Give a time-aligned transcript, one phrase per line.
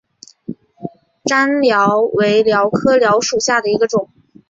[1.27, 4.09] 粘蓼为蓼科蓼属下的一个种。